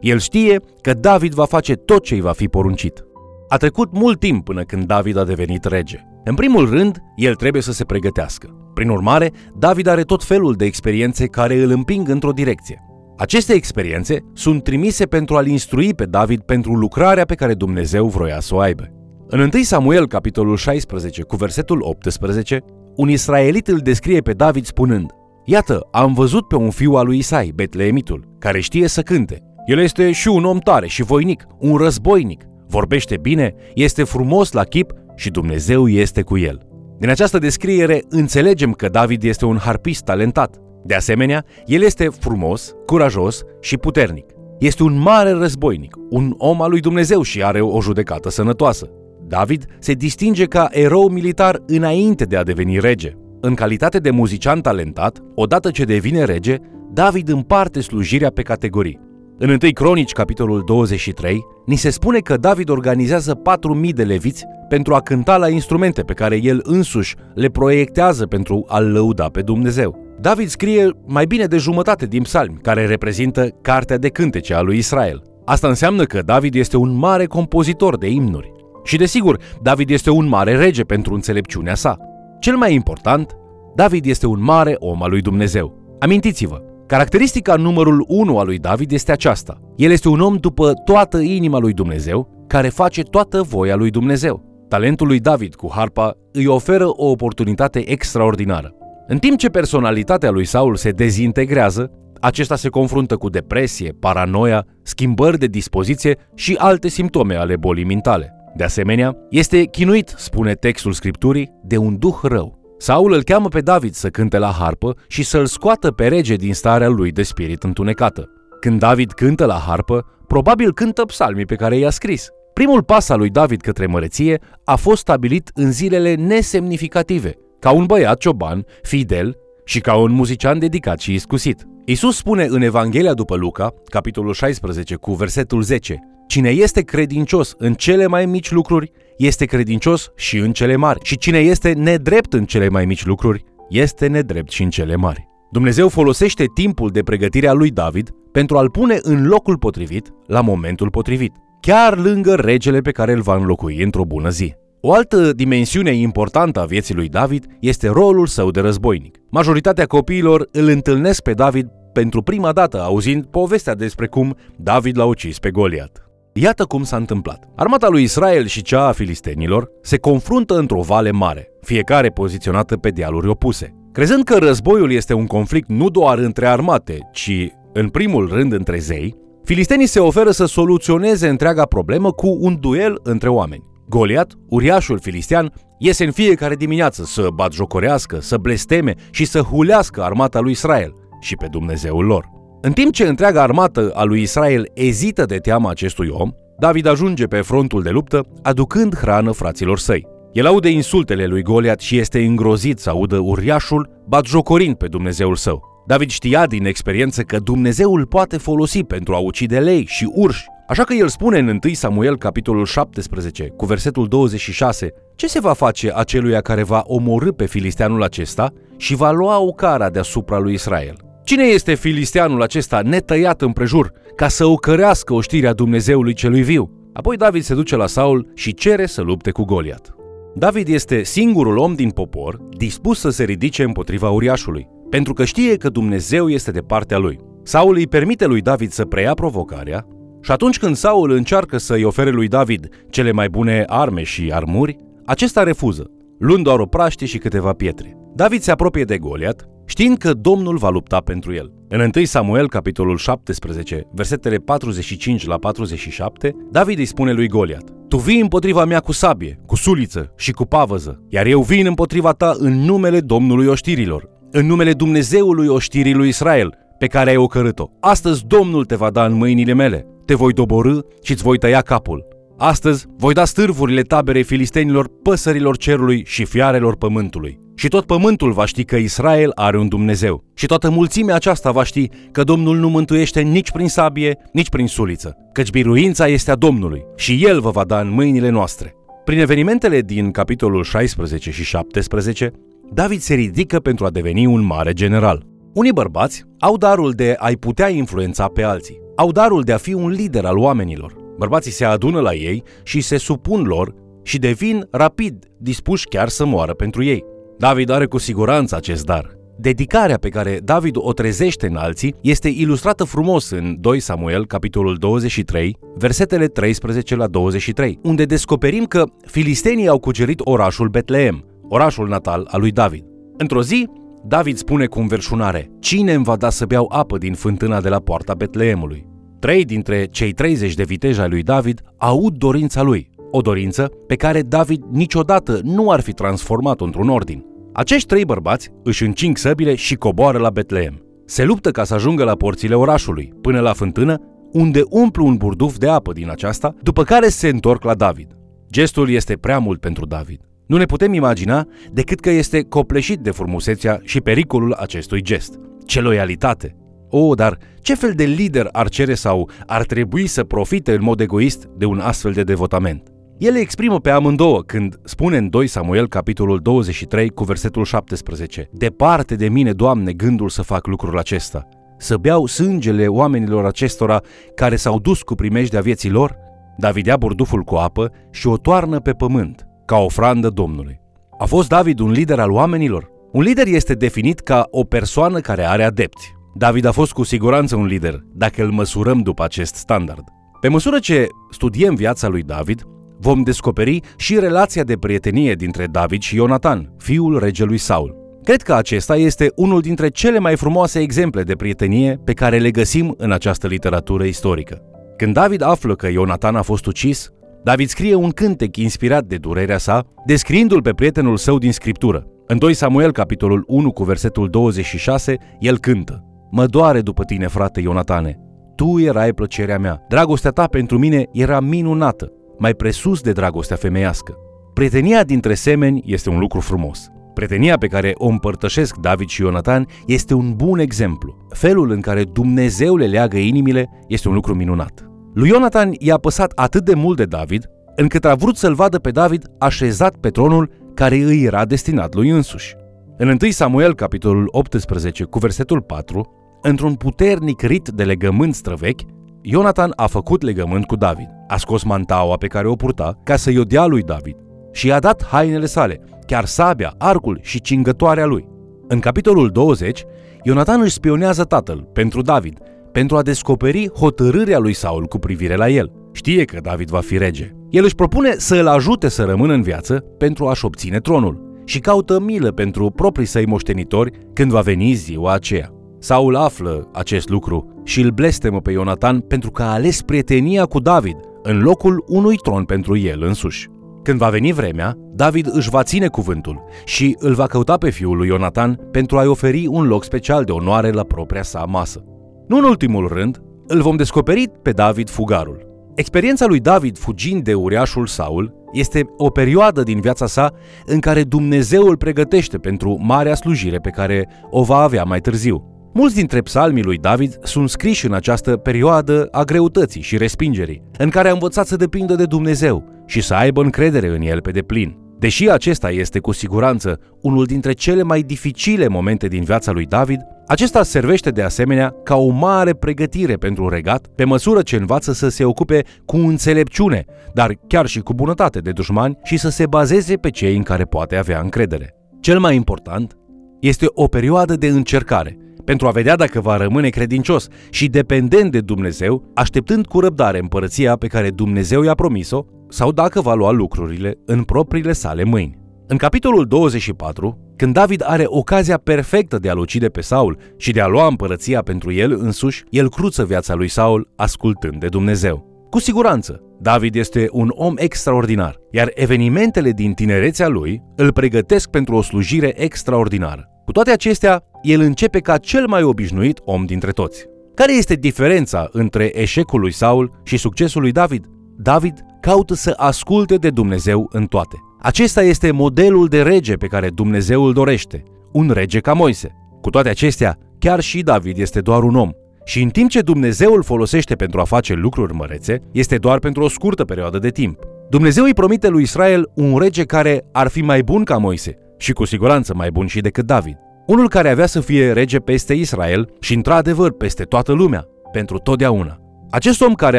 El 0.00 0.18
știe 0.18 0.60
că 0.80 0.94
David 0.94 1.32
va 1.32 1.44
face 1.44 1.74
tot 1.74 2.04
ce 2.04 2.14
îi 2.14 2.20
va 2.20 2.32
fi 2.32 2.48
poruncit. 2.48 3.04
A 3.48 3.56
trecut 3.56 3.92
mult 3.92 4.20
timp 4.20 4.44
până 4.44 4.62
când 4.62 4.84
David 4.84 5.16
a 5.16 5.24
devenit 5.24 5.64
rege. 5.64 6.04
În 6.24 6.34
primul 6.34 6.70
rând, 6.70 6.98
el 7.16 7.34
trebuie 7.34 7.62
să 7.62 7.72
se 7.72 7.84
pregătească. 7.84 8.70
Prin 8.74 8.88
urmare, 8.88 9.32
David 9.58 9.86
are 9.86 10.02
tot 10.02 10.24
felul 10.24 10.54
de 10.54 10.64
experiențe 10.64 11.26
care 11.26 11.62
îl 11.62 11.70
împing 11.70 12.08
într-o 12.08 12.30
direcție. 12.30 12.89
Aceste 13.20 13.52
experiențe 13.52 14.18
sunt 14.34 14.62
trimise 14.62 15.06
pentru 15.06 15.36
a-l 15.36 15.46
instrui 15.46 15.94
pe 15.94 16.04
David 16.04 16.40
pentru 16.40 16.74
lucrarea 16.74 17.24
pe 17.24 17.34
care 17.34 17.54
Dumnezeu 17.54 18.06
vroia 18.06 18.40
să 18.40 18.54
o 18.54 18.58
aibă. 18.58 18.88
În 19.28 19.40
1 19.54 19.62
Samuel, 19.62 20.06
capitolul 20.06 20.56
16, 20.56 21.22
cu 21.22 21.36
versetul 21.36 21.80
18, 21.82 22.60
un 22.96 23.08
israelit 23.08 23.68
îl 23.68 23.78
descrie 23.78 24.20
pe 24.20 24.32
David 24.32 24.64
spunând 24.64 25.10
Iată, 25.44 25.88
am 25.90 26.14
văzut 26.14 26.48
pe 26.48 26.56
un 26.56 26.70
fiu 26.70 26.92
al 26.92 27.06
lui 27.06 27.18
Isai, 27.18 27.52
Betleemitul, 27.54 28.36
care 28.38 28.60
știe 28.60 28.88
să 28.88 29.02
cânte. 29.02 29.42
El 29.66 29.78
este 29.78 30.12
și 30.12 30.28
un 30.28 30.44
om 30.44 30.58
tare 30.58 30.86
și 30.86 31.02
voinic, 31.02 31.46
un 31.58 31.76
războinic. 31.76 32.42
Vorbește 32.66 33.16
bine, 33.16 33.54
este 33.74 34.04
frumos 34.04 34.52
la 34.52 34.64
chip 34.64 34.92
și 35.16 35.30
Dumnezeu 35.30 35.88
este 35.88 36.22
cu 36.22 36.38
el. 36.38 36.66
Din 36.98 37.08
această 37.08 37.38
descriere 37.38 38.02
înțelegem 38.08 38.72
că 38.72 38.88
David 38.88 39.22
este 39.22 39.44
un 39.44 39.56
harpist 39.56 40.04
talentat. 40.04 40.56
De 40.84 40.94
asemenea, 40.94 41.44
el 41.66 41.82
este 41.82 42.08
frumos, 42.08 42.74
curajos 42.86 43.42
și 43.60 43.76
puternic. 43.76 44.24
Este 44.58 44.82
un 44.82 44.98
mare 44.98 45.30
războinic, 45.30 45.96
un 46.10 46.34
om 46.38 46.62
al 46.62 46.70
lui 46.70 46.80
Dumnezeu 46.80 47.22
și 47.22 47.42
are 47.42 47.60
o 47.60 47.80
judecată 47.80 48.30
sănătoasă. 48.30 48.90
David 49.26 49.64
se 49.78 49.92
distinge 49.92 50.44
ca 50.44 50.68
erou 50.70 51.08
militar 51.08 51.62
înainte 51.66 52.24
de 52.24 52.36
a 52.36 52.42
deveni 52.42 52.78
rege. 52.78 53.12
În 53.40 53.54
calitate 53.54 53.98
de 53.98 54.10
muzician 54.10 54.60
talentat, 54.60 55.18
odată 55.34 55.70
ce 55.70 55.84
devine 55.84 56.24
rege, 56.24 56.56
David 56.92 57.28
împarte 57.28 57.80
slujirea 57.80 58.30
pe 58.30 58.42
categorii. 58.42 59.00
În 59.38 59.48
1 59.48 59.58
Cronici, 59.72 60.12
capitolul 60.12 60.62
23, 60.66 61.44
ni 61.66 61.76
se 61.76 61.90
spune 61.90 62.18
că 62.18 62.36
David 62.36 62.68
organizează 62.68 63.40
4.000 63.84 63.90
de 63.94 64.02
leviți 64.02 64.44
pentru 64.68 64.94
a 64.94 65.00
cânta 65.00 65.36
la 65.36 65.48
instrumente 65.48 66.02
pe 66.02 66.12
care 66.12 66.38
el 66.42 66.60
însuși 66.62 67.14
le 67.34 67.48
proiectează 67.48 68.26
pentru 68.26 68.64
a-L 68.68 68.92
lăuda 68.92 69.28
pe 69.28 69.42
Dumnezeu. 69.42 70.09
David 70.22 70.48
scrie 70.48 70.90
mai 71.06 71.24
bine 71.26 71.44
de 71.44 71.56
jumătate 71.56 72.06
din 72.06 72.22
psalmi, 72.22 72.58
care 72.62 72.86
reprezintă 72.86 73.48
cartea 73.62 73.98
de 73.98 74.08
cântece 74.08 74.54
a 74.54 74.60
lui 74.60 74.76
Israel. 74.76 75.22
Asta 75.44 75.68
înseamnă 75.68 76.04
că 76.04 76.22
David 76.22 76.54
este 76.54 76.76
un 76.76 76.96
mare 76.96 77.24
compozitor 77.24 77.98
de 77.98 78.08
imnuri. 78.08 78.52
Și 78.84 78.96
desigur, 78.96 79.40
David 79.62 79.90
este 79.90 80.10
un 80.10 80.28
mare 80.28 80.56
rege 80.56 80.82
pentru 80.82 81.14
înțelepciunea 81.14 81.74
sa. 81.74 81.96
Cel 82.40 82.56
mai 82.56 82.74
important, 82.74 83.36
David 83.74 84.06
este 84.06 84.26
un 84.26 84.42
mare 84.42 84.74
om 84.78 85.02
al 85.02 85.10
lui 85.10 85.20
Dumnezeu. 85.20 85.96
Amintiți-vă, 86.00 86.60
caracteristica 86.86 87.54
numărul 87.54 88.04
1 88.08 88.38
a 88.38 88.42
lui 88.42 88.58
David 88.58 88.92
este 88.92 89.12
aceasta. 89.12 89.60
El 89.76 89.90
este 89.90 90.08
un 90.08 90.20
om 90.20 90.36
după 90.36 90.72
toată 90.84 91.18
inima 91.18 91.58
lui 91.58 91.72
Dumnezeu, 91.72 92.44
care 92.46 92.68
face 92.68 93.02
toată 93.02 93.42
voia 93.42 93.76
lui 93.76 93.90
Dumnezeu. 93.90 94.64
Talentul 94.68 95.06
lui 95.06 95.20
David 95.20 95.54
cu 95.54 95.70
harpa 95.72 96.16
îi 96.32 96.46
oferă 96.46 96.86
o 96.88 97.10
oportunitate 97.10 97.90
extraordinară. 97.90 98.74
În 99.12 99.18
timp 99.18 99.38
ce 99.38 99.48
personalitatea 99.48 100.30
lui 100.30 100.44
Saul 100.44 100.76
se 100.76 100.90
dezintegrează, 100.90 101.90
acesta 102.20 102.56
se 102.56 102.68
confruntă 102.68 103.16
cu 103.16 103.28
depresie, 103.28 103.96
paranoia, 104.00 104.66
schimbări 104.82 105.38
de 105.38 105.46
dispoziție 105.46 106.18
și 106.34 106.54
alte 106.58 106.88
simptome 106.88 107.34
ale 107.34 107.56
bolii 107.56 107.84
mentale. 107.84 108.32
De 108.56 108.64
asemenea, 108.64 109.16
este 109.30 109.64
chinuit, 109.64 110.14
spune 110.16 110.54
textul 110.54 110.92
scripturii, 110.92 111.50
de 111.64 111.76
un 111.76 111.98
duh 111.98 112.18
rău. 112.22 112.76
Saul 112.78 113.12
îl 113.12 113.22
cheamă 113.22 113.48
pe 113.48 113.60
David 113.60 113.92
să 113.92 114.08
cânte 114.08 114.38
la 114.38 114.50
harpă 114.50 114.94
și 115.08 115.22
să-l 115.22 115.46
scoată 115.46 115.90
pe 115.90 116.08
rege 116.08 116.34
din 116.34 116.54
starea 116.54 116.88
lui 116.88 117.10
de 117.10 117.22
spirit 117.22 117.62
întunecată. 117.62 118.28
Când 118.60 118.78
David 118.78 119.12
cântă 119.12 119.44
la 119.44 119.62
harpă, 119.66 120.06
probabil 120.26 120.72
cântă 120.72 121.04
psalmii 121.04 121.46
pe 121.46 121.54
care 121.54 121.76
i-a 121.76 121.90
scris. 121.90 122.28
Primul 122.52 122.82
pas 122.82 123.08
al 123.08 123.18
lui 123.18 123.30
David 123.30 123.60
către 123.60 123.86
măreție 123.86 124.40
a 124.64 124.76
fost 124.76 125.00
stabilit 125.00 125.50
în 125.54 125.72
zilele 125.72 126.14
nesemnificative, 126.14 127.34
ca 127.60 127.70
un 127.70 127.86
băiat 127.86 128.18
cioban, 128.18 128.66
fidel 128.82 129.36
și 129.64 129.80
ca 129.80 129.96
un 129.96 130.12
muzician 130.12 130.58
dedicat 130.58 131.00
și 131.00 131.14
iscusit. 131.14 131.66
Isus 131.84 132.16
spune 132.16 132.44
în 132.44 132.62
Evanghelia 132.62 133.14
după 133.14 133.36
Luca, 133.36 133.74
capitolul 133.84 134.32
16, 134.32 134.94
cu 134.94 135.12
versetul 135.12 135.62
10, 135.62 135.98
Cine 136.26 136.48
este 136.48 136.82
credincios 136.82 137.54
în 137.58 137.74
cele 137.74 138.06
mai 138.06 138.26
mici 138.26 138.50
lucruri, 138.50 138.90
este 139.16 139.44
credincios 139.44 140.12
și 140.16 140.36
în 140.36 140.52
cele 140.52 140.76
mari. 140.76 140.98
Și 141.02 141.18
cine 141.18 141.38
este 141.38 141.72
nedrept 141.72 142.32
în 142.32 142.44
cele 142.44 142.68
mai 142.68 142.84
mici 142.84 143.04
lucruri, 143.04 143.44
este 143.68 144.06
nedrept 144.06 144.50
și 144.50 144.62
în 144.62 144.70
cele 144.70 144.96
mari. 144.96 145.28
Dumnezeu 145.50 145.88
folosește 145.88 146.44
timpul 146.54 146.90
de 146.90 147.02
pregătire 147.02 147.48
a 147.48 147.52
lui 147.52 147.70
David 147.70 148.10
pentru 148.32 148.58
a-l 148.58 148.70
pune 148.70 148.98
în 149.02 149.26
locul 149.26 149.58
potrivit, 149.58 150.10
la 150.26 150.40
momentul 150.40 150.90
potrivit, 150.90 151.32
chiar 151.60 151.98
lângă 151.98 152.34
regele 152.34 152.80
pe 152.80 152.90
care 152.90 153.12
îl 153.12 153.20
va 153.20 153.36
înlocui 153.36 153.82
într-o 153.82 154.04
bună 154.04 154.28
zi. 154.28 154.54
O 154.82 154.92
altă 154.92 155.32
dimensiune 155.32 155.94
importantă 155.94 156.60
a 156.60 156.64
vieții 156.64 156.94
lui 156.94 157.08
David 157.08 157.46
este 157.60 157.88
rolul 157.88 158.26
său 158.26 158.50
de 158.50 158.60
războinic. 158.60 159.18
Majoritatea 159.30 159.86
copiilor 159.86 160.48
îl 160.52 160.68
întâlnesc 160.68 161.22
pe 161.22 161.32
David 161.32 161.68
pentru 161.92 162.22
prima 162.22 162.52
dată 162.52 162.82
auzind 162.82 163.26
povestea 163.26 163.74
despre 163.74 164.06
cum 164.06 164.36
David 164.56 164.98
l-a 164.98 165.04
ucis 165.04 165.38
pe 165.38 165.50
Goliat. 165.50 166.04
Iată 166.32 166.64
cum 166.64 166.82
s-a 166.82 166.96
întâmplat. 166.96 167.44
Armata 167.56 167.88
lui 167.88 168.02
Israel 168.02 168.46
și 168.46 168.62
cea 168.62 168.86
a 168.86 168.92
filistenilor 168.92 169.70
se 169.82 169.98
confruntă 169.98 170.58
într-o 170.58 170.80
vale 170.80 171.10
mare, 171.10 171.48
fiecare 171.60 172.08
poziționată 172.08 172.76
pe 172.76 172.90
dealuri 172.90 173.28
opuse. 173.28 173.74
Crezând 173.92 174.24
că 174.24 174.38
războiul 174.38 174.92
este 174.92 175.14
un 175.14 175.26
conflict 175.26 175.68
nu 175.68 175.88
doar 175.88 176.18
între 176.18 176.46
armate, 176.46 176.98
ci 177.12 177.52
în 177.72 177.88
primul 177.88 178.28
rând 178.32 178.52
între 178.52 178.78
zei, 178.78 179.16
filistenii 179.44 179.86
se 179.86 180.00
oferă 180.00 180.30
să 180.30 180.44
soluționeze 180.44 181.28
întreaga 181.28 181.64
problemă 181.64 182.12
cu 182.12 182.36
un 182.40 182.56
duel 182.60 183.00
între 183.02 183.28
oameni. 183.28 183.69
Goliat, 183.90 184.32
uriașul 184.48 184.98
filistean, 184.98 185.52
iese 185.78 186.04
în 186.04 186.10
fiecare 186.10 186.54
dimineață 186.54 187.04
să 187.04 187.28
batjocorească, 187.34 188.20
să 188.20 188.36
blesteme 188.36 188.94
și 189.10 189.24
să 189.24 189.40
hulească 189.40 190.02
armata 190.02 190.40
lui 190.40 190.50
Israel 190.50 190.94
și 191.20 191.34
pe 191.34 191.46
Dumnezeul 191.50 192.04
lor. 192.04 192.24
În 192.60 192.72
timp 192.72 192.92
ce 192.92 193.06
întreaga 193.06 193.42
armată 193.42 193.90
a 193.94 194.04
lui 194.04 194.22
Israel 194.22 194.70
ezită 194.74 195.24
de 195.24 195.36
teama 195.36 195.70
acestui 195.70 196.08
om, 196.08 196.30
David 196.58 196.86
ajunge 196.86 197.26
pe 197.26 197.40
frontul 197.40 197.82
de 197.82 197.90
luptă, 197.90 198.26
aducând 198.42 198.96
hrană 198.96 199.30
fraților 199.30 199.78
săi. 199.78 200.06
El 200.32 200.46
aude 200.46 200.68
insultele 200.68 201.26
lui 201.26 201.42
Goliat 201.42 201.80
și 201.80 201.98
este 201.98 202.24
îngrozit 202.24 202.78
să 202.78 202.90
audă 202.90 203.18
uriașul 203.18 204.02
batjocorind 204.08 204.76
pe 204.76 204.86
Dumnezeul 204.86 205.36
său. 205.36 205.84
David 205.86 206.10
știa 206.10 206.46
din 206.46 206.64
experiență 206.64 207.22
că 207.22 207.38
Dumnezeu 207.38 207.94
îl 207.94 208.06
poate 208.06 208.36
folosi 208.36 208.82
pentru 208.82 209.14
a 209.14 209.18
ucide 209.18 209.58
lei 209.58 209.84
și 209.86 210.10
urși 210.14 210.46
Așa 210.70 210.84
că 210.84 210.94
el 210.94 211.08
spune 211.08 211.38
în 211.38 211.58
1 211.64 211.72
Samuel, 211.72 212.16
capitolul 212.18 212.64
17, 212.64 213.52
cu 213.56 213.66
versetul 213.66 214.08
26, 214.08 214.92
ce 215.16 215.26
se 215.26 215.40
va 215.40 215.52
face 215.52 215.92
aceluia 215.94 216.40
care 216.40 216.62
va 216.62 216.82
omorâ 216.84 217.32
pe 217.32 217.46
filisteanul 217.46 218.02
acesta 218.02 218.52
și 218.76 218.94
va 218.94 219.10
lua 219.10 219.38
o 219.38 219.52
cara 219.52 219.90
deasupra 219.90 220.38
lui 220.38 220.52
Israel? 220.52 220.96
Cine 221.24 221.44
este 221.44 221.74
filisteanul 221.74 222.42
acesta 222.42 222.80
netăiat 222.80 223.42
împrejur 223.42 223.92
ca 224.16 224.28
să 224.28 224.46
ocărească 224.46 225.12
oștirea 225.12 225.52
Dumnezeului 225.52 226.12
celui 226.12 226.42
viu? 226.42 226.70
Apoi 226.92 227.16
David 227.16 227.42
se 227.42 227.54
duce 227.54 227.76
la 227.76 227.86
Saul 227.86 228.30
și 228.34 228.54
cere 228.54 228.86
să 228.86 229.02
lupte 229.02 229.30
cu 229.30 229.44
Goliat. 229.44 229.94
David 230.34 230.68
este 230.68 231.02
singurul 231.02 231.56
om 231.56 231.74
din 231.74 231.90
popor 231.90 232.36
dispus 232.50 232.98
să 232.98 233.10
se 233.10 233.24
ridice 233.24 233.62
împotriva 233.62 234.10
uriașului, 234.10 234.68
pentru 234.90 235.12
că 235.12 235.24
știe 235.24 235.56
că 235.56 235.68
Dumnezeu 235.68 236.28
este 236.28 236.50
de 236.50 236.60
partea 236.60 236.98
lui. 236.98 237.18
Saul 237.42 237.74
îi 237.74 237.86
permite 237.86 238.26
lui 238.26 238.40
David 238.40 238.70
să 238.70 238.84
preia 238.84 239.14
provocarea 239.14 239.86
și 240.20 240.32
atunci 240.32 240.58
când 240.58 240.76
Saul 240.76 241.10
încearcă 241.10 241.58
să-i 241.58 241.84
ofere 241.84 242.10
lui 242.10 242.28
David 242.28 242.68
cele 242.90 243.12
mai 243.12 243.28
bune 243.28 243.64
arme 243.66 244.02
și 244.02 244.30
armuri, 244.32 244.76
acesta 245.06 245.42
refuză, 245.42 245.90
luând 246.18 246.44
doar 246.44 246.58
o 246.58 246.66
praștie 246.66 247.06
și 247.06 247.18
câteva 247.18 247.52
pietre. 247.52 247.96
David 248.14 248.40
se 248.40 248.50
apropie 248.50 248.84
de 248.84 248.98
Goliat, 248.98 249.48
știind 249.66 249.98
că 249.98 250.12
Domnul 250.12 250.56
va 250.56 250.68
lupta 250.68 250.98
pentru 250.98 251.34
el. 251.34 251.52
În 251.68 251.90
1 251.96 252.04
Samuel, 252.04 252.48
capitolul 252.48 252.96
17, 252.96 253.86
versetele 253.92 254.36
45 254.36 255.26
la 255.26 255.38
47, 255.38 256.36
David 256.50 256.78
îi 256.78 256.84
spune 256.84 257.12
lui 257.12 257.28
Goliat, 257.28 257.64
Tu 257.88 257.96
vii 257.96 258.20
împotriva 258.20 258.64
mea 258.64 258.80
cu 258.80 258.92
sabie, 258.92 259.40
cu 259.46 259.56
suliță 259.56 260.12
și 260.16 260.32
cu 260.32 260.44
pavăză, 260.44 261.02
iar 261.08 261.26
eu 261.26 261.40
vin 261.40 261.66
împotriva 261.66 262.12
ta 262.12 262.34
în 262.38 262.52
numele 262.52 263.00
Domnului 263.00 263.46
oștirilor, 263.46 264.08
în 264.30 264.46
numele 264.46 264.72
Dumnezeului 264.72 265.46
oștirii 265.46 265.94
lui 265.94 266.08
Israel, 266.08 266.54
pe 266.78 266.86
care 266.86 267.10
ai 267.10 267.16
ocărât-o. 267.16 267.70
Astăzi 267.80 268.24
Domnul 268.26 268.64
te 268.64 268.74
va 268.74 268.90
da 268.90 269.04
în 269.04 269.12
mâinile 269.12 269.52
mele 269.52 269.86
te 270.10 270.16
voi 270.16 270.32
doborâ 270.32 270.78
și 271.02 271.12
îți 271.12 271.22
voi 271.22 271.38
tăia 271.38 271.60
capul. 271.60 272.06
Astăzi 272.38 272.86
voi 272.96 273.14
da 273.14 273.24
stârvurile 273.24 273.82
taberei 273.82 274.22
filistenilor, 274.22 274.88
păsărilor 275.02 275.56
cerului 275.56 276.04
și 276.06 276.24
fiarelor 276.24 276.76
pământului. 276.76 277.40
Și 277.54 277.68
tot 277.68 277.86
pământul 277.86 278.32
va 278.32 278.44
ști 278.44 278.64
că 278.64 278.76
Israel 278.76 279.32
are 279.34 279.58
un 279.58 279.68
Dumnezeu. 279.68 280.24
Și 280.34 280.46
toată 280.46 280.70
mulțimea 280.70 281.14
aceasta 281.14 281.50
va 281.50 281.64
ști 281.64 281.88
că 282.10 282.22
Domnul 282.22 282.56
nu 282.56 282.68
mântuiește 282.68 283.20
nici 283.20 283.50
prin 283.50 283.68
sabie, 283.68 284.18
nici 284.32 284.48
prin 284.48 284.66
suliță, 284.66 285.16
căci 285.32 285.50
biruința 285.50 286.06
este 286.06 286.30
a 286.30 286.34
Domnului 286.34 286.84
și 286.96 287.24
El 287.24 287.40
vă 287.40 287.50
va 287.50 287.64
da 287.64 287.80
în 287.80 287.90
mâinile 287.90 288.28
noastre. 288.28 288.74
Prin 289.04 289.18
evenimentele 289.18 289.80
din 289.80 290.10
capitolul 290.10 290.62
16 290.62 291.30
și 291.30 291.44
17, 291.44 292.30
David 292.72 293.00
se 293.00 293.14
ridică 293.14 293.58
pentru 293.58 293.84
a 293.84 293.90
deveni 293.90 294.26
un 294.26 294.42
mare 294.42 294.72
general. 294.72 295.26
Unii 295.54 295.72
bărbați 295.72 296.24
au 296.38 296.56
darul 296.56 296.90
de 296.90 297.14
a-i 297.18 297.36
putea 297.36 297.68
influența 297.68 298.26
pe 298.26 298.42
alții 298.42 298.80
au 299.00 299.12
darul 299.12 299.42
de 299.42 299.52
a 299.52 299.56
fi 299.56 299.72
un 299.72 299.88
lider 299.88 300.24
al 300.24 300.38
oamenilor. 300.38 300.96
Bărbații 301.18 301.50
se 301.50 301.64
adună 301.64 302.00
la 302.00 302.14
ei 302.14 302.42
și 302.62 302.80
se 302.80 302.96
supun 302.96 303.42
lor 303.42 303.74
și 304.02 304.18
devin 304.18 304.66
rapid 304.70 305.24
dispuși 305.38 305.86
chiar 305.88 306.08
să 306.08 306.24
moară 306.24 306.54
pentru 306.54 306.84
ei. 306.84 307.04
David 307.38 307.70
are 307.70 307.86
cu 307.86 307.98
siguranță 307.98 308.56
acest 308.56 308.84
dar. 308.84 309.18
Dedicarea 309.38 309.96
pe 309.96 310.08
care 310.08 310.40
David 310.44 310.74
o 310.78 310.92
trezește 310.92 311.46
în 311.46 311.56
alții 311.56 311.94
este 312.02 312.28
ilustrată 312.28 312.84
frumos 312.84 313.30
în 313.30 313.56
2 313.60 313.80
Samuel, 313.80 314.26
capitolul 314.26 314.76
23, 314.76 315.56
versetele 315.76 316.26
13 316.26 316.96
la 316.96 317.06
23, 317.06 317.78
unde 317.82 318.04
descoperim 318.04 318.64
că 318.64 318.84
filistenii 319.06 319.68
au 319.68 319.78
cucerit 319.78 320.20
orașul 320.24 320.68
Betleem, 320.68 321.24
orașul 321.48 321.88
natal 321.88 322.28
al 322.30 322.40
lui 322.40 322.50
David. 322.50 322.84
Într-o 323.16 323.42
zi, 323.42 323.68
David 324.04 324.36
spune 324.36 324.66
cu 324.66 324.78
înverșunare, 324.78 325.50
Cine 325.60 325.92
îmi 325.92 326.04
va 326.04 326.16
da 326.16 326.30
să 326.30 326.46
beau 326.46 326.70
apă 326.72 326.98
din 326.98 327.14
fântâna 327.14 327.60
de 327.60 327.68
la 327.68 327.78
poarta 327.78 328.14
Betleemului? 328.14 328.89
Trei 329.20 329.44
dintre 329.44 329.86
cei 329.90 330.12
30 330.12 330.54
de 330.54 330.62
viteji 330.62 331.00
ai 331.00 331.08
lui 331.08 331.22
David 331.22 331.60
aud 331.76 332.16
dorința 332.16 332.62
lui, 332.62 332.90
o 333.10 333.20
dorință 333.20 333.70
pe 333.86 333.96
care 333.96 334.22
David 334.22 334.62
niciodată 334.70 335.40
nu 335.42 335.70
ar 335.70 335.80
fi 335.80 335.92
transformat-o 335.92 336.64
într-un 336.64 336.88
ordin. 336.88 337.24
Acești 337.52 337.86
trei 337.86 338.04
bărbați 338.04 338.50
își 338.62 338.84
încing 338.84 339.16
săbile 339.16 339.54
și 339.54 339.74
coboară 339.74 340.18
la 340.18 340.30
Betleem. 340.30 340.82
Se 341.06 341.24
luptă 341.24 341.50
ca 341.50 341.64
să 341.64 341.74
ajungă 341.74 342.04
la 342.04 342.14
porțile 342.14 342.54
orașului, 342.54 343.12
până 343.20 343.40
la 343.40 343.52
fântână, 343.52 343.96
unde 344.32 344.62
umplu 344.68 345.06
un 345.06 345.16
burduf 345.16 345.56
de 345.56 345.68
apă 345.68 345.92
din 345.92 346.10
aceasta, 346.10 346.54
după 346.62 346.82
care 346.82 347.08
se 347.08 347.28
întorc 347.28 347.64
la 347.64 347.74
David. 347.74 348.16
Gestul 348.50 348.90
este 348.90 349.14
prea 349.14 349.38
mult 349.38 349.60
pentru 349.60 349.86
David. 349.86 350.20
Nu 350.46 350.56
ne 350.56 350.64
putem 350.64 350.92
imagina 350.92 351.46
decât 351.72 352.00
că 352.00 352.10
este 352.10 352.42
copleșit 352.42 352.98
de 352.98 353.10
frumusețea 353.10 353.80
și 353.82 354.00
pericolul 354.00 354.52
acestui 354.52 355.02
gest. 355.02 355.38
Ce 355.66 355.80
loialitate! 355.80 356.59
O, 356.90 356.98
oh, 356.98 357.16
dar 357.16 357.38
ce 357.60 357.74
fel 357.74 357.92
de 357.92 358.04
lider 358.04 358.48
ar 358.52 358.68
cere 358.68 358.94
sau 358.94 359.30
ar 359.46 359.64
trebui 359.64 360.06
să 360.06 360.24
profite 360.24 360.72
în 360.72 360.82
mod 360.82 361.00
egoist 361.00 361.44
de 361.56 361.64
un 361.64 361.78
astfel 361.78 362.12
de 362.12 362.22
devotament? 362.22 362.88
El 363.18 363.32
le 363.32 363.38
exprimă 363.38 363.80
pe 363.80 363.90
amândouă 363.90 364.42
când 364.42 364.80
spune 364.84 365.16
în 365.16 365.30
2 365.30 365.46
Samuel 365.46 365.88
capitolul 365.88 366.38
23 366.38 367.08
cu 367.08 367.24
versetul 367.24 367.64
17 367.64 368.48
Departe 368.52 369.14
de 369.14 369.28
mine, 369.28 369.52
Doamne, 369.52 369.92
gândul 369.92 370.28
să 370.28 370.42
fac 370.42 370.66
lucrul 370.66 370.98
acesta, 370.98 371.48
să 371.78 371.96
beau 371.96 372.26
sângele 372.26 372.86
oamenilor 372.86 373.44
acestora 373.44 374.00
care 374.34 374.56
s-au 374.56 374.78
dus 374.78 375.02
cu 375.02 375.14
primejdea 375.14 375.60
vieții 375.60 375.90
lor? 375.90 376.16
David 376.58 376.86
ia 376.86 376.96
burduful 376.96 377.42
cu 377.42 377.54
apă 377.54 377.92
și 378.10 378.26
o 378.26 378.36
toarnă 378.36 378.80
pe 378.80 378.92
pământ, 378.92 379.46
ca 379.64 379.76
ofrandă 379.76 380.28
Domnului. 380.28 380.80
A 381.18 381.24
fost 381.24 381.48
David 381.48 381.78
un 381.78 381.90
lider 381.90 382.20
al 382.20 382.30
oamenilor? 382.30 382.90
Un 383.12 383.22
lider 383.22 383.46
este 383.46 383.74
definit 383.74 384.20
ca 384.20 384.46
o 384.50 384.64
persoană 384.64 385.20
care 385.20 385.44
are 385.44 385.64
adepți. 385.64 386.18
David 386.34 386.64
a 386.64 386.72
fost 386.72 386.92
cu 386.92 387.02
siguranță 387.02 387.56
un 387.56 387.66
lider, 387.66 388.04
dacă 388.12 388.42
îl 388.42 388.50
măsurăm 388.50 389.00
după 389.00 389.24
acest 389.24 389.54
standard. 389.54 390.04
Pe 390.40 390.48
măsură 390.48 390.78
ce 390.78 391.06
studiem 391.30 391.74
viața 391.74 392.08
lui 392.08 392.22
David, 392.22 392.62
vom 392.98 393.22
descoperi 393.22 393.80
și 393.96 394.18
relația 394.18 394.64
de 394.64 394.76
prietenie 394.76 395.34
dintre 395.34 395.66
David 395.66 396.00
și 396.00 396.14
Ionatan, 396.14 396.72
fiul 396.78 397.18
regelui 397.18 397.58
Saul. 397.58 397.98
Cred 398.24 398.42
că 398.42 398.54
acesta 398.54 398.96
este 398.96 399.32
unul 399.36 399.60
dintre 399.60 399.88
cele 399.88 400.18
mai 400.18 400.36
frumoase 400.36 400.80
exemple 400.80 401.22
de 401.22 401.34
prietenie 401.34 402.00
pe 402.04 402.12
care 402.12 402.38
le 402.38 402.50
găsim 402.50 402.94
în 402.96 403.12
această 403.12 403.46
literatură 403.46 404.04
istorică. 404.04 404.62
Când 404.96 405.14
David 405.14 405.42
află 405.42 405.74
că 405.74 405.88
Ionatan 405.88 406.36
a 406.36 406.42
fost 406.42 406.66
ucis, 406.66 407.10
David 407.44 407.68
scrie 407.68 407.94
un 407.94 408.10
cântec 408.10 408.56
inspirat 408.56 409.04
de 409.04 409.16
durerea 409.16 409.58
sa, 409.58 409.86
descriindu-l 410.06 410.62
pe 410.62 410.72
prietenul 410.72 411.16
său 411.16 411.38
din 411.38 411.52
scriptură. 411.52 412.06
În 412.26 412.38
2 412.38 412.54
Samuel, 412.54 412.92
capitolul 412.92 413.44
1, 413.46 413.72
cu 413.72 413.84
versetul 413.84 414.28
26, 414.28 415.16
el 415.38 415.58
cântă 415.58 416.04
Mă 416.30 416.46
doare 416.46 416.80
după 416.80 417.04
tine, 417.04 417.26
frate 417.26 417.60
Ionatane. 417.60 418.18
Tu 418.54 418.80
erai 418.80 419.12
plăcerea 419.12 419.58
mea. 419.58 419.84
Dragostea 419.88 420.30
ta 420.30 420.46
pentru 420.46 420.78
mine 420.78 421.04
era 421.12 421.40
minunată 421.40 422.12
mai 422.38 422.54
presus 422.54 423.00
de 423.00 423.12
dragostea 423.12 423.56
femeiască. 423.56 424.14
Prietenia 424.54 425.04
dintre 425.04 425.34
semeni 425.34 425.82
este 425.86 426.10
un 426.10 426.18
lucru 426.18 426.40
frumos. 426.40 426.88
Prietenia 427.14 427.58
pe 427.58 427.66
care 427.66 427.92
o 427.94 428.06
împărtășesc 428.06 428.76
David 428.76 429.08
și 429.08 429.22
Ionatan 429.22 429.66
este 429.86 430.14
un 430.14 430.34
bun 430.36 430.58
exemplu. 430.58 431.26
Felul 431.28 431.70
în 431.70 431.80
care 431.80 432.04
Dumnezeu 432.04 432.76
le 432.76 432.86
leagă 432.86 433.16
inimile 433.16 433.70
este 433.88 434.08
un 434.08 434.14
lucru 434.14 434.34
minunat. 434.34 434.90
Lui 435.14 435.28
Ionatan 435.28 435.72
i-a 435.78 435.96
păsat 435.96 436.32
atât 436.34 436.64
de 436.64 436.74
mult 436.74 436.96
de 436.96 437.04
David, 437.04 437.46
încât 437.76 438.04
a 438.04 438.14
vrut 438.14 438.36
să-l 438.36 438.54
vadă 438.54 438.78
pe 438.78 438.90
David 438.90 439.26
așezat 439.38 439.96
pe 439.96 440.08
tronul 440.08 440.50
care 440.74 440.96
îi 440.96 441.22
era 441.22 441.44
destinat 441.44 441.94
lui 441.94 442.08
însuși. 442.08 442.56
În 442.96 443.08
1 443.08 443.30
Samuel, 443.30 443.74
capitolul 443.74 444.28
18, 444.30 445.04
cu 445.04 445.18
versetul 445.18 445.60
4, 445.60 446.19
într-un 446.42 446.74
puternic 446.74 447.40
rit 447.40 447.68
de 447.68 447.84
legământ 447.84 448.34
străvechi, 448.34 448.80
Ionatan 449.22 449.72
a 449.76 449.86
făcut 449.86 450.22
legământ 450.22 450.66
cu 450.66 450.76
David, 450.76 451.08
a 451.28 451.36
scos 451.36 451.62
mantaua 451.62 452.16
pe 452.16 452.26
care 452.26 452.48
o 452.48 452.54
purta 452.54 453.00
ca 453.04 453.16
să-i 453.16 453.38
o 453.38 453.42
dea 453.42 453.66
lui 453.66 453.82
David 453.82 454.16
și 454.52 454.66
i-a 454.66 454.78
dat 454.78 455.04
hainele 455.04 455.46
sale, 455.46 455.80
chiar 456.06 456.24
sabia, 456.24 456.74
arcul 456.78 457.18
și 457.22 457.40
cingătoarea 457.40 458.06
lui. 458.06 458.28
În 458.68 458.80
capitolul 458.80 459.30
20, 459.30 459.84
Ionatan 460.22 460.60
își 460.60 460.72
spionează 460.72 461.24
tatăl 461.24 461.68
pentru 461.72 462.02
David, 462.02 462.38
pentru 462.72 462.96
a 462.96 463.02
descoperi 463.02 463.68
hotărârea 463.68 464.38
lui 464.38 464.52
Saul 464.52 464.86
cu 464.86 464.98
privire 464.98 465.36
la 465.36 465.48
el. 465.48 465.72
Știe 465.92 466.24
că 466.24 466.40
David 466.42 466.68
va 466.68 466.80
fi 466.80 466.98
rege. 466.98 467.34
El 467.50 467.64
își 467.64 467.74
propune 467.74 468.14
să 468.16 468.36
îl 468.36 468.46
ajute 468.46 468.88
să 468.88 469.04
rămână 469.04 469.32
în 469.32 469.42
viață 469.42 469.84
pentru 469.98 470.26
a-și 470.26 470.44
obține 470.44 470.80
tronul 470.80 471.42
și 471.44 471.58
caută 471.58 472.00
milă 472.00 472.30
pentru 472.30 472.70
proprii 472.70 473.06
săi 473.06 473.26
moștenitori 473.26 473.92
când 474.12 474.30
va 474.30 474.40
veni 474.40 474.72
ziua 474.72 475.12
aceea. 475.12 475.52
Saul 475.82 476.16
află 476.16 476.68
acest 476.72 477.08
lucru 477.08 477.60
și 477.64 477.80
îl 477.80 477.90
blestemă 477.90 478.40
pe 478.40 478.50
Ionatan 478.50 479.00
pentru 479.00 479.30
că 479.30 479.42
a 479.42 479.52
ales 479.52 479.82
prietenia 479.82 480.44
cu 480.44 480.60
David 480.60 480.96
în 481.22 481.42
locul 481.42 481.84
unui 481.86 482.16
tron 482.16 482.44
pentru 482.44 482.76
el 482.76 483.02
însuși. 483.02 483.48
Când 483.82 483.98
va 483.98 484.08
veni 484.08 484.32
vremea, 484.32 484.74
David 484.94 485.28
își 485.32 485.50
va 485.50 485.62
ține 485.62 485.86
cuvântul 485.86 486.42
și 486.64 486.96
îl 486.98 487.14
va 487.14 487.26
căuta 487.26 487.56
pe 487.56 487.70
fiul 487.70 487.96
lui 487.96 488.08
Ionatan 488.08 488.54
pentru 488.70 488.98
a-i 488.98 489.06
oferi 489.06 489.46
un 489.46 489.66
loc 489.66 489.84
special 489.84 490.24
de 490.24 490.32
onoare 490.32 490.70
la 490.70 490.82
propria 490.82 491.22
sa 491.22 491.44
masă. 491.48 491.84
Nu 492.28 492.36
în 492.36 492.44
ultimul 492.44 492.88
rând, 492.88 493.22
îl 493.46 493.60
vom 493.62 493.76
descoperi 493.76 494.28
pe 494.42 494.50
David 494.50 494.90
fugarul. 494.90 495.46
Experiența 495.74 496.26
lui 496.26 496.40
David 496.40 496.78
fugind 496.78 497.22
de 497.22 497.34
uriașul 497.34 497.86
Saul 497.86 498.34
este 498.52 498.84
o 498.96 499.10
perioadă 499.10 499.62
din 499.62 499.80
viața 499.80 500.06
sa 500.06 500.32
în 500.66 500.80
care 500.80 501.02
Dumnezeu 501.02 501.66
îl 501.66 501.76
pregătește 501.76 502.38
pentru 502.38 502.78
marea 502.80 503.14
slujire 503.14 503.58
pe 503.58 503.70
care 503.70 504.08
o 504.30 504.42
va 504.42 504.56
avea 504.56 504.84
mai 504.84 505.00
târziu. 505.00 505.49
Mulți 505.72 505.94
dintre 505.94 506.20
psalmii 506.20 506.62
lui 506.62 506.76
David 506.76 507.18
sunt 507.22 507.48
scriși 507.48 507.86
în 507.86 507.92
această 507.92 508.36
perioadă 508.36 509.08
a 509.10 509.22
greutății 509.22 509.80
și 509.80 509.96
respingerii, 509.96 510.62
în 510.78 510.90
care 510.90 511.08
a 511.08 511.12
învățat 511.12 511.46
să 511.46 511.56
depindă 511.56 511.94
de 511.94 512.04
Dumnezeu 512.04 512.64
și 512.86 513.00
să 513.00 513.14
aibă 513.14 513.42
încredere 513.42 513.88
în 513.88 514.00
El 514.00 514.20
pe 514.20 514.30
deplin. 514.30 514.78
Deși 514.98 515.30
acesta 515.30 515.70
este 515.70 515.98
cu 515.98 516.12
siguranță 516.12 516.80
unul 517.00 517.24
dintre 517.24 517.52
cele 517.52 517.82
mai 517.82 518.00
dificile 518.02 518.68
momente 518.68 519.06
din 519.06 519.22
viața 519.22 519.52
lui 519.52 519.64
David, 519.64 520.00
acesta 520.26 520.62
servește 520.62 521.10
de 521.10 521.22
asemenea 521.22 521.74
ca 521.82 521.96
o 521.96 522.08
mare 522.08 522.52
pregătire 522.52 523.14
pentru 523.14 523.48
regat, 523.48 523.86
pe 523.94 524.04
măsură 524.04 524.42
ce 524.42 524.56
învață 524.56 524.92
să 524.92 525.08
se 525.08 525.24
ocupe 525.24 525.64
cu 525.84 525.96
înțelepciune, 525.96 526.84
dar 527.14 527.32
chiar 527.46 527.66
și 527.66 527.80
cu 527.80 527.94
bunătate 527.94 528.38
de 528.38 528.50
dușmani 528.50 528.98
și 529.02 529.16
să 529.16 529.28
se 529.28 529.46
bazeze 529.46 529.96
pe 529.96 530.10
cei 530.10 530.36
în 530.36 530.42
care 530.42 530.64
poate 530.64 530.96
avea 530.96 531.20
încredere. 531.20 531.74
Cel 532.00 532.18
mai 532.18 532.34
important 532.34 532.96
este 533.40 533.66
o 533.68 533.86
perioadă 533.86 534.34
de 534.34 534.46
încercare, 534.46 535.16
pentru 535.44 535.66
a 535.66 535.70
vedea 535.70 535.96
dacă 535.96 536.20
va 536.20 536.36
rămâne 536.36 536.68
credincios 536.68 537.28
și 537.50 537.66
dependent 537.66 538.32
de 538.32 538.40
Dumnezeu, 538.40 539.10
așteptând 539.14 539.66
cu 539.66 539.80
răbdare 539.80 540.18
împărăția 540.18 540.76
pe 540.76 540.86
care 540.86 541.10
Dumnezeu 541.10 541.62
i-a 541.62 541.74
promis-o, 541.74 542.24
sau 542.48 542.72
dacă 542.72 543.00
va 543.00 543.14
lua 543.14 543.30
lucrurile 543.30 543.98
în 544.06 544.22
propriile 544.22 544.72
sale 544.72 545.04
mâini. 545.04 545.38
În 545.66 545.76
capitolul 545.76 546.26
24, 546.26 547.18
când 547.36 547.52
David 547.52 547.82
are 547.86 548.04
ocazia 548.06 548.56
perfectă 548.56 549.18
de 549.18 549.28
a-l 549.30 549.38
ucide 549.38 549.68
pe 549.68 549.80
Saul 549.80 550.16
și 550.36 550.52
de 550.52 550.60
a 550.60 550.66
lua 550.66 550.86
împărăția 550.86 551.42
pentru 551.42 551.72
el 551.72 551.92
însuși, 551.92 552.44
el 552.50 552.68
cruță 552.68 553.04
viața 553.04 553.34
lui 553.34 553.48
Saul 553.48 553.92
ascultând 553.96 554.60
de 554.60 554.68
Dumnezeu. 554.68 555.29
Cu 555.50 555.58
siguranță, 555.58 556.20
David 556.40 556.74
este 556.74 557.08
un 557.12 557.32
om 557.34 557.54
extraordinar, 557.56 558.36
iar 558.50 558.70
evenimentele 558.74 559.50
din 559.50 559.72
tinerețea 559.72 560.28
lui 560.28 560.62
îl 560.76 560.92
pregătesc 560.92 561.50
pentru 561.50 561.74
o 561.74 561.82
slujire 561.82 562.42
extraordinară. 562.42 563.28
Cu 563.44 563.52
toate 563.52 563.70
acestea, 563.70 564.22
el 564.42 564.60
începe 564.60 564.98
ca 564.98 565.16
cel 565.16 565.46
mai 565.46 565.62
obișnuit 565.62 566.20
om 566.24 566.44
dintre 566.44 566.70
toți. 566.70 567.04
Care 567.34 567.56
este 567.56 567.74
diferența 567.74 568.48
între 568.52 569.00
eșecul 569.00 569.40
lui 569.40 569.52
Saul 569.52 570.00
și 570.04 570.16
succesul 570.16 570.60
lui 570.60 570.72
David? 570.72 571.04
David 571.36 571.84
caută 572.00 572.34
să 572.34 572.54
asculte 572.56 573.16
de 573.16 573.30
Dumnezeu 573.30 573.88
în 573.92 574.06
toate. 574.06 574.36
Acesta 574.60 575.02
este 575.02 575.30
modelul 575.30 575.86
de 575.86 576.02
rege 576.02 576.34
pe 576.34 576.46
care 576.46 576.68
Dumnezeu 576.68 577.22
îl 577.24 577.32
dorește, 577.32 577.82
un 578.12 578.30
rege 578.30 578.60
ca 578.60 578.72
Moise. 578.72 579.14
Cu 579.40 579.50
toate 579.50 579.68
acestea, 579.68 580.18
chiar 580.38 580.60
și 580.60 580.82
David 580.82 581.18
este 581.18 581.40
doar 581.40 581.62
un 581.62 581.76
om. 581.76 581.90
Și 582.30 582.42
în 582.42 582.48
timp 582.48 582.70
ce 582.70 582.80
Dumnezeu 582.80 583.32
îl 583.32 583.42
folosește 583.42 583.94
pentru 583.94 584.20
a 584.20 584.24
face 584.24 584.54
lucruri 584.54 584.94
mărețe, 584.94 585.38
este 585.52 585.76
doar 585.76 585.98
pentru 585.98 586.22
o 586.22 586.28
scurtă 586.28 586.64
perioadă 586.64 586.98
de 586.98 587.08
timp. 587.08 587.38
Dumnezeu 587.70 588.04
îi 588.04 588.14
promite 588.14 588.48
lui 588.48 588.62
Israel 588.62 589.10
un 589.14 589.38
rege 589.38 589.64
care 589.64 590.04
ar 590.12 590.28
fi 590.28 590.42
mai 590.42 590.62
bun 590.62 590.84
ca 590.84 590.96
Moise 590.96 591.38
și 591.58 591.72
cu 591.72 591.84
siguranță 591.84 592.34
mai 592.34 592.50
bun 592.50 592.66
și 592.66 592.80
decât 592.80 593.06
David. 593.06 593.36
Unul 593.66 593.88
care 593.88 594.10
avea 594.10 594.26
să 594.26 594.40
fie 594.40 594.72
rege 594.72 594.98
peste 594.98 595.34
Israel 595.34 595.88
și 596.00 596.14
într-adevăr 596.14 596.72
peste 596.72 597.04
toată 597.04 597.32
lumea, 597.32 597.64
pentru 597.92 598.18
totdeauna. 598.18 598.78
Acest 599.10 599.40
om 599.40 599.54
care 599.54 599.78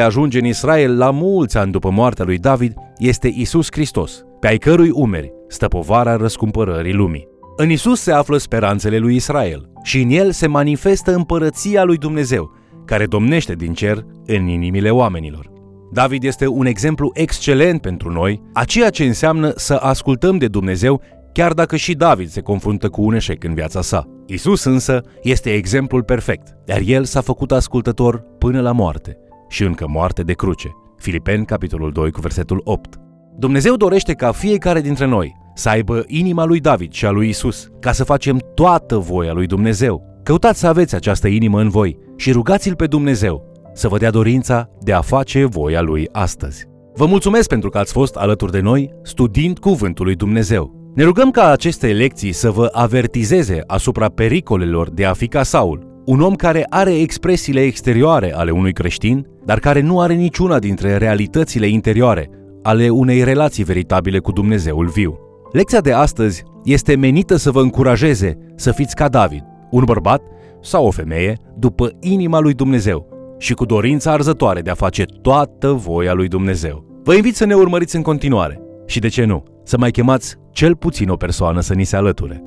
ajunge 0.00 0.38
în 0.38 0.44
Israel 0.44 0.96
la 0.96 1.10
mulți 1.10 1.58
ani 1.58 1.72
după 1.72 1.90
moartea 1.90 2.24
lui 2.24 2.38
David 2.38 2.74
este 2.98 3.32
Isus 3.34 3.66
Hristos, 3.70 4.24
pe 4.40 4.46
ai 4.48 4.58
cărui 4.58 4.90
umeri 4.92 5.32
stă 5.48 5.68
povara 5.68 6.16
răscumpărării 6.16 6.92
lumii. 6.92 7.31
În 7.56 7.70
Isus 7.70 8.00
se 8.00 8.12
află 8.12 8.36
speranțele 8.36 8.98
lui 8.98 9.14
Israel 9.14 9.70
și 9.82 10.00
în 10.00 10.10
el 10.10 10.30
se 10.30 10.46
manifestă 10.46 11.14
împărăția 11.14 11.84
lui 11.84 11.96
Dumnezeu, 11.96 12.50
care 12.84 13.06
domnește 13.06 13.54
din 13.54 13.72
cer 13.72 14.06
în 14.26 14.46
inimile 14.46 14.90
oamenilor. 14.90 15.50
David 15.92 16.24
este 16.24 16.46
un 16.46 16.66
exemplu 16.66 17.10
excelent 17.14 17.80
pentru 17.80 18.12
noi 18.12 18.42
a 18.52 18.64
ceea 18.64 18.90
ce 18.90 19.04
înseamnă 19.04 19.52
să 19.56 19.74
ascultăm 19.74 20.38
de 20.38 20.48
Dumnezeu 20.48 21.02
chiar 21.32 21.52
dacă 21.52 21.76
și 21.76 21.94
David 21.94 22.28
se 22.28 22.40
confruntă 22.40 22.88
cu 22.88 23.02
un 23.02 23.14
eșec 23.14 23.44
în 23.44 23.54
viața 23.54 23.82
sa. 23.82 24.08
Isus 24.26 24.64
însă 24.64 25.00
este 25.22 25.50
exemplul 25.52 26.02
perfect, 26.02 26.56
iar 26.66 26.80
el 26.84 27.04
s-a 27.04 27.20
făcut 27.20 27.52
ascultător 27.52 28.24
până 28.38 28.60
la 28.60 28.72
moarte 28.72 29.16
și 29.48 29.62
încă 29.62 29.86
moarte 29.88 30.22
de 30.22 30.32
cruce. 30.32 30.70
Filipeni, 30.98 31.44
capitolul 31.44 31.92
2, 31.92 32.10
cu 32.10 32.20
versetul 32.20 32.60
8. 32.64 32.94
Dumnezeu 33.38 33.76
dorește 33.76 34.12
ca 34.12 34.32
fiecare 34.32 34.80
dintre 34.80 35.06
noi 35.06 35.40
să 35.54 35.68
aibă 35.68 36.04
inima 36.06 36.44
lui 36.44 36.60
David 36.60 36.92
și 36.92 37.06
a 37.06 37.10
lui 37.10 37.28
Isus, 37.28 37.68
ca 37.80 37.92
să 37.92 38.04
facem 38.04 38.38
toată 38.54 38.96
voia 38.96 39.32
lui 39.32 39.46
Dumnezeu. 39.46 40.20
Căutați 40.22 40.58
să 40.58 40.66
aveți 40.66 40.94
această 40.94 41.28
inimă 41.28 41.60
în 41.60 41.68
voi 41.68 41.96
și 42.16 42.32
rugați-L 42.32 42.74
pe 42.74 42.86
Dumnezeu 42.86 43.52
să 43.74 43.88
vă 43.88 43.98
dea 43.98 44.10
dorința 44.10 44.68
de 44.80 44.92
a 44.92 45.00
face 45.00 45.44
voia 45.44 45.80
Lui 45.80 46.08
astăzi. 46.12 46.64
Vă 46.94 47.06
mulțumesc 47.06 47.48
pentru 47.48 47.70
că 47.70 47.78
ați 47.78 47.92
fost 47.92 48.14
alături 48.14 48.52
de 48.52 48.60
noi 48.60 48.90
studiind 49.02 49.58
Cuvântul 49.58 50.04
lui 50.04 50.14
Dumnezeu. 50.14 50.90
Ne 50.94 51.04
rugăm 51.04 51.30
ca 51.30 51.50
aceste 51.50 51.86
lecții 51.86 52.32
să 52.32 52.50
vă 52.50 52.68
avertizeze 52.72 53.62
asupra 53.66 54.08
pericolelor 54.08 54.90
de 54.90 55.04
a 55.04 55.12
fi 55.12 55.26
ca 55.26 55.42
Saul, 55.42 56.02
un 56.04 56.20
om 56.20 56.34
care 56.34 56.66
are 56.68 56.94
expresiile 57.00 57.60
exterioare 57.60 58.34
ale 58.34 58.50
unui 58.50 58.72
creștin, 58.72 59.26
dar 59.44 59.58
care 59.58 59.80
nu 59.80 60.00
are 60.00 60.14
niciuna 60.14 60.58
dintre 60.58 60.96
realitățile 60.96 61.66
interioare 61.66 62.30
ale 62.62 62.88
unei 62.88 63.24
relații 63.24 63.64
veritabile 63.64 64.18
cu 64.18 64.32
Dumnezeul 64.32 64.86
viu. 64.86 65.18
Lecția 65.52 65.80
de 65.80 65.92
astăzi 65.92 66.42
este 66.64 66.96
menită 66.96 67.36
să 67.36 67.50
vă 67.50 67.60
încurajeze 67.60 68.38
să 68.54 68.72
fiți 68.72 68.94
ca 68.94 69.08
David, 69.08 69.44
un 69.70 69.84
bărbat 69.84 70.22
sau 70.60 70.86
o 70.86 70.90
femeie 70.90 71.38
după 71.56 71.90
inima 72.00 72.38
lui 72.38 72.54
Dumnezeu 72.54 73.06
și 73.38 73.54
cu 73.54 73.64
dorința 73.64 74.12
arzătoare 74.12 74.60
de 74.60 74.70
a 74.70 74.74
face 74.74 75.04
toată 75.22 75.72
voia 75.72 76.12
lui 76.12 76.28
Dumnezeu. 76.28 77.00
Vă 77.04 77.14
invit 77.14 77.36
să 77.36 77.44
ne 77.44 77.54
urmăriți 77.54 77.96
în 77.96 78.02
continuare 78.02 78.60
și, 78.86 78.98
de 78.98 79.08
ce 79.08 79.24
nu, 79.24 79.42
să 79.64 79.78
mai 79.78 79.90
chemați 79.90 80.36
cel 80.50 80.76
puțin 80.76 81.08
o 81.08 81.16
persoană 81.16 81.60
să 81.60 81.74
ni 81.74 81.84
se 81.84 81.96
alăture. 81.96 82.42